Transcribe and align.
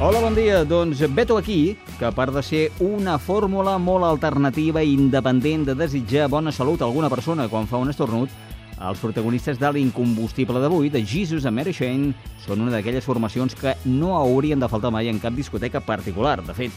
Hola, 0.00 0.20
bon 0.20 0.32
dia. 0.32 0.62
Doncs 0.62 1.00
veto 1.10 1.36
aquí, 1.36 1.76
que 1.98 2.04
a 2.06 2.12
part 2.14 2.30
de 2.30 2.42
ser 2.46 2.60
una 2.78 3.16
fórmula 3.18 3.72
molt 3.82 4.06
alternativa 4.06 4.78
i 4.78 4.92
independent 4.94 5.64
de 5.66 5.74
desitjar 5.74 6.28
bona 6.30 6.52
salut 6.54 6.78
a 6.78 6.86
alguna 6.86 7.10
persona 7.10 7.48
quan 7.50 7.66
fa 7.66 7.80
un 7.82 7.90
estornut, 7.90 8.30
els 8.78 9.00
protagonistes 9.02 9.58
de 9.58 9.72
l'incombustible 9.74 10.62
d'avui, 10.62 10.86
de 10.94 11.02
Jesus 11.02 11.50
and 11.50 11.58
Mary 11.58 11.74
Chain, 11.74 12.12
són 12.46 12.62
una 12.62 12.76
d'aquelles 12.76 13.02
formacions 13.02 13.58
que 13.58 13.74
no 13.90 14.14
haurien 14.20 14.62
de 14.62 14.68
faltar 14.70 14.94
mai 14.94 15.10
en 15.10 15.18
cap 15.18 15.34
discoteca 15.34 15.82
particular. 15.82 16.44
De 16.46 16.54
fet, 16.54 16.70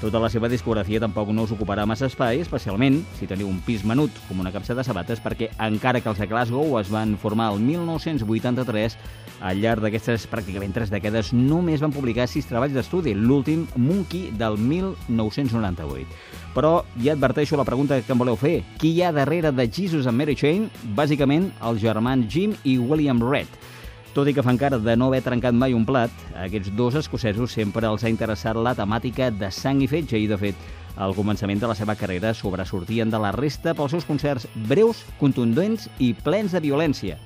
tota 0.00 0.20
la 0.22 0.30
seva 0.32 0.48
discografia 0.48 1.00
tampoc 1.02 1.28
no 1.36 1.44
us 1.44 1.50
ocuparà 1.52 1.84
massa 1.84 2.06
espai, 2.08 2.40
especialment 2.40 3.02
si 3.18 3.26
teniu 3.28 3.50
un 3.50 3.58
pis 3.60 3.82
menut 3.84 4.14
com 4.26 4.40
una 4.40 4.52
capsa 4.54 4.72
de 4.74 4.84
sabates, 4.86 5.20
perquè 5.20 5.50
encara 5.60 6.00
que 6.00 6.08
els 6.08 6.20
de 6.22 6.28
Glasgow 6.30 6.78
es 6.80 6.88
van 6.88 7.18
formar 7.20 7.50
el 7.52 7.60
1983, 7.60 8.96
al 9.44 9.60
llarg 9.60 9.84
d'aquestes 9.84 10.24
pràcticament 10.32 10.72
tres 10.72 10.92
dècades 10.92 11.34
només 11.36 11.84
van 11.84 11.92
publicar 11.92 12.24
sis 12.32 12.48
treballs 12.48 12.72
d'estudi, 12.72 13.12
l'últim 13.12 13.66
Monkey 13.76 14.32
del 14.40 14.56
1998. 14.56 16.08
Però 16.56 16.80
ja 17.04 17.12
adverteixo 17.12 17.60
la 17.60 17.68
pregunta 17.68 18.00
que 18.00 18.16
em 18.16 18.24
voleu 18.24 18.40
fer. 18.40 18.62
Qui 18.80 18.94
hi 18.96 19.04
ha 19.04 19.12
darrere 19.12 19.52
de 19.52 19.68
Jesus 19.68 20.08
and 20.08 20.16
Mary 20.16 20.34
Chain? 20.34 20.70
Bàsicament, 20.96 21.52
els 21.60 21.84
germans 21.84 22.24
Jim 22.32 22.56
i 22.64 22.78
William 22.80 23.20
Red. 23.20 23.69
Tot 24.10 24.26
i 24.26 24.32
que 24.34 24.42
fa 24.42 24.50
encara 24.50 24.80
de 24.82 24.96
no 24.98 25.06
haver 25.06 25.20
trencat 25.22 25.54
mai 25.54 25.74
un 25.76 25.84
plat, 25.86 26.10
aquests 26.42 26.72
dos 26.74 26.96
escocesos 26.98 27.52
sempre 27.54 27.86
els 27.86 28.02
ha 28.02 28.10
interessat 28.10 28.58
la 28.58 28.74
temàtica 28.74 29.28
de 29.30 29.52
sang 29.54 29.84
i 29.84 29.86
fetge 29.86 30.18
i, 30.18 30.26
de 30.26 30.38
fet, 30.40 30.64
al 30.98 31.14
començament 31.14 31.60
de 31.62 31.68
la 31.70 31.76
seva 31.78 31.94
carrera 31.94 32.32
sobresortien 32.34 33.10
de 33.10 33.20
la 33.22 33.30
resta 33.36 33.70
pels 33.78 33.94
seus 33.94 34.08
concerts 34.08 34.48
breus, 34.66 35.04
contundents 35.20 35.86
i 36.02 36.10
plens 36.26 36.56
de 36.56 36.62
violència. 36.64 37.20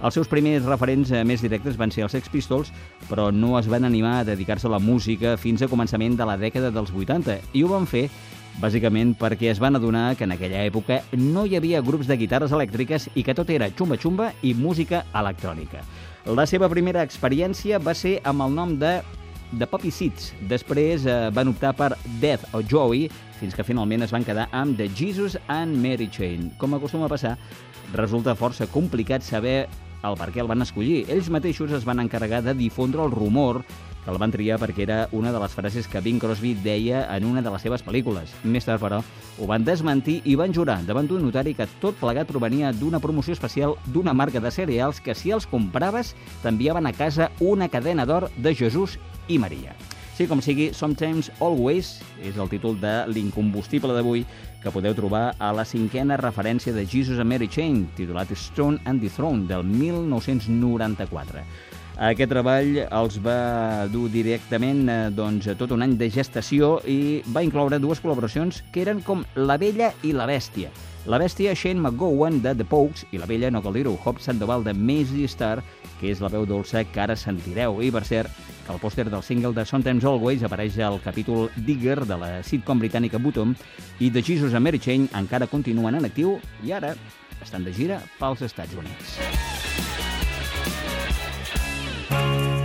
Els 0.00 0.14
seus 0.16 0.30
primers 0.30 0.64
referents 0.64 1.10
eh, 1.12 1.24
més 1.28 1.42
directes 1.42 1.76
van 1.76 1.90
ser 1.92 2.06
els 2.06 2.14
Sex 2.14 2.30
Pistols, 2.32 2.70
però 3.10 3.28
no 3.34 3.56
es 3.58 3.66
van 3.68 3.84
animar 3.84 4.20
a 4.20 4.28
dedicar-se 4.30 4.70
a 4.70 4.72
la 4.72 4.80
música 4.80 5.34
fins 5.36 5.60
a 5.60 5.68
començament 5.68 6.14
de 6.16 6.28
la 6.30 6.38
dècada 6.40 6.70
dels 6.72 6.94
80, 6.94 7.36
i 7.52 7.64
ho 7.64 7.72
van 7.74 7.90
fer 7.90 8.06
bàsicament 8.60 9.12
perquè 9.18 9.50
es 9.50 9.60
van 9.60 9.76
adonar 9.76 10.14
que 10.16 10.24
en 10.24 10.32
aquella 10.34 10.64
època 10.64 11.02
no 11.18 11.44
hi 11.46 11.58
havia 11.58 11.82
grups 11.84 12.08
de 12.08 12.16
guitarres 12.20 12.54
elèctriques 12.56 13.10
i 13.14 13.26
que 13.26 13.36
tot 13.36 13.50
era 13.50 13.68
xumba-xumba 13.74 14.32
i 14.42 14.54
música 14.54 15.04
electrònica. 15.12 15.84
La 16.28 16.44
seva 16.44 16.68
primera 16.68 17.00
experiència 17.00 17.78
va 17.80 17.94
ser 17.96 18.18
amb 18.28 18.44
el 18.44 18.52
nom 18.52 18.74
de 18.76 18.98
The 19.56 19.64
Poppy 19.66 19.88
Seeds. 19.88 20.34
Després 20.50 21.06
eh, 21.08 21.14
van 21.32 21.48
optar 21.48 21.70
per 21.78 21.94
Death 22.20 22.44
o 22.52 22.60
Joey, 22.60 23.06
fins 23.38 23.56
que 23.56 23.64
finalment 23.64 24.04
es 24.04 24.12
van 24.12 24.26
quedar 24.26 24.50
amb 24.52 24.76
The 24.76 24.90
Jesus 24.92 25.38
and 25.48 25.80
Mary 25.80 26.10
Chain. 26.12 26.50
Com 26.60 26.76
acostuma 26.76 27.08
a 27.08 27.12
passar, 27.12 27.38
resulta 27.96 28.36
força 28.36 28.68
complicat 28.68 29.24
saber 29.24 29.64
el 30.04 30.18
per 30.20 30.28
què 30.34 30.44
el 30.44 30.50
van 30.50 30.60
escollir. 30.60 31.06
Ells 31.08 31.32
mateixos 31.32 31.72
es 31.72 31.88
van 31.88 32.04
encarregar 32.04 32.42
de 32.44 32.54
difondre 32.58 33.00
el 33.00 33.16
rumor 33.16 33.62
que 34.04 34.10
el 34.12 34.18
van 34.20 34.32
triar 34.32 34.58
perquè 34.60 34.84
era 34.86 34.98
una 35.12 35.32
de 35.32 35.40
les 35.42 35.54
frases 35.56 35.88
que 35.88 36.00
Bing 36.00 36.20
Crosby 36.20 36.54
deia 36.64 37.04
en 37.14 37.26
una 37.28 37.42
de 37.42 37.52
les 37.52 37.62
seves 37.62 37.84
pel·lícules. 37.84 38.32
Més 38.44 38.66
tard, 38.68 38.80
però, 38.82 39.02
ho 39.38 39.48
van 39.50 39.64
desmentir 39.64 40.20
i 40.24 40.36
van 40.40 40.54
jurar 40.56 40.80
davant 40.88 41.08
d'un 41.08 41.24
notari 41.26 41.54
que 41.54 41.68
tot 41.82 41.98
plegat 42.00 42.30
provenia 42.30 42.72
d'una 42.72 43.00
promoció 43.00 43.36
especial 43.36 43.76
d'una 43.92 44.14
marca 44.14 44.40
de 44.40 44.50
cereals 44.50 45.00
que 45.00 45.14
si 45.14 45.32
els 45.34 45.46
compraves 45.46 46.14
t'enviaven 46.42 46.86
a 46.86 46.96
casa 46.96 47.30
una 47.40 47.68
cadena 47.68 48.06
d'or 48.06 48.30
de 48.36 48.54
Jesús 48.54 48.98
i 49.28 49.38
Maria. 49.38 49.76
Sí, 50.20 50.26
com 50.28 50.42
sigui, 50.44 50.66
Sometimes 50.76 51.30
Always 51.40 51.94
és 52.20 52.36
el 52.36 52.50
títol 52.52 52.74
de 52.76 53.06
l'incombustible 53.08 53.94
d'avui 53.96 54.26
que 54.60 54.72
podeu 54.74 54.92
trobar 54.92 55.30
a 55.40 55.48
la 55.56 55.64
cinquena 55.64 56.18
referència 56.20 56.74
de 56.76 56.84
Jesus 56.84 57.16
and 57.16 57.32
Mary 57.32 57.48
Chain, 57.48 57.86
titulat 57.96 58.28
Stone 58.36 58.82
and 58.84 59.00
the 59.00 59.08
Throne, 59.08 59.46
del 59.48 59.64
1994. 59.64 61.40
Aquest 62.00 62.30
treball 62.30 62.76
els 62.84 63.16
va 63.24 63.86
dur 63.92 64.06
directament 64.12 64.86
eh, 64.88 64.98
doncs, 65.12 65.48
tot 65.58 65.74
un 65.74 65.82
any 65.84 65.96
de 66.00 66.10
gestació 66.12 66.78
i 66.88 67.20
va 67.34 67.42
incloure 67.44 67.80
dues 67.82 68.00
col·laboracions 68.00 68.62
que 68.72 68.84
eren 68.84 69.02
com 69.04 69.26
La 69.34 69.58
vella 69.60 69.90
i 70.06 70.14
la 70.16 70.28
bèstia. 70.30 70.70
La 71.10 71.18
bèstia 71.18 71.54
Shane 71.56 71.80
McGowan 71.80 72.42
de 72.44 72.54
The 72.54 72.64
Pokes 72.68 73.06
i 73.10 73.18
la 73.18 73.26
vella, 73.26 73.50
no 73.50 73.62
cal 73.64 73.76
dir-ho, 73.76 73.96
Hop 74.04 74.20
Sandoval 74.20 74.64
de 74.64 74.74
Maisie 74.76 75.28
Star, 75.28 75.62
que 76.00 76.10
és 76.12 76.20
la 76.20 76.28
veu 76.32 76.46
dolça 76.48 76.84
que 76.84 77.00
ara 77.00 77.16
sentireu. 77.16 77.80
I 77.80 77.90
per 77.92 78.04
cert, 78.04 78.32
que 78.66 78.72
el 78.72 78.80
pòster 78.80 79.08
del 79.10 79.24
single 79.24 79.54
de 79.56 79.64
Sometimes 79.66 80.04
Always 80.04 80.44
apareix 80.44 80.78
al 80.84 81.00
capítol 81.04 81.48
Digger 81.56 82.04
de 82.06 82.20
la 82.20 82.30
sitcom 82.46 82.80
britànica 82.80 83.18
Bottom 83.18 83.56
i 83.98 84.10
The 84.10 84.22
Jesus 84.22 84.54
and 84.54 84.64
Mary 84.64 84.78
Chain 84.78 85.08
encara 85.16 85.48
continuen 85.50 85.96
en 85.98 86.08
actiu 86.08 86.38
i 86.64 86.72
ara 86.76 86.94
estan 87.40 87.64
de 87.64 87.72
gira 87.74 88.02
pels 88.20 88.44
Estats 88.44 88.76
Units. 88.76 89.18
Bye. 92.10 92.59